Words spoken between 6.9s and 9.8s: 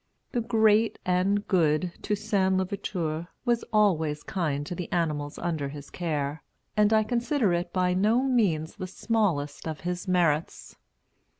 I consider it by no means the smallest